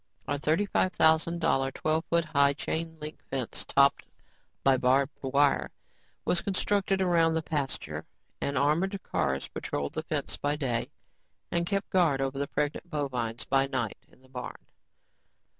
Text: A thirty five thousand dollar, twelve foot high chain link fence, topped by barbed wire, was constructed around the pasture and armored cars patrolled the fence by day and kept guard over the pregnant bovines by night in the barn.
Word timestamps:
A 0.27 0.39
thirty 0.39 0.65
five 0.65 0.93
thousand 0.93 1.41
dollar, 1.41 1.69
twelve 1.69 2.05
foot 2.05 2.25
high 2.25 2.53
chain 2.53 2.97
link 2.99 3.19
fence, 3.29 3.63
topped 3.65 4.07
by 4.63 4.75
barbed 4.75 5.11
wire, 5.21 5.69
was 6.25 6.41
constructed 6.41 7.03
around 7.03 7.35
the 7.35 7.43
pasture 7.43 8.07
and 8.41 8.57
armored 8.57 8.99
cars 9.03 9.47
patrolled 9.49 9.93
the 9.93 10.01
fence 10.01 10.37
by 10.37 10.55
day 10.55 10.89
and 11.51 11.67
kept 11.67 11.91
guard 11.91 12.19
over 12.19 12.39
the 12.39 12.47
pregnant 12.47 12.89
bovines 12.89 13.45
by 13.45 13.67
night 13.67 13.99
in 14.07 14.23
the 14.23 14.27
barn. 14.29 14.65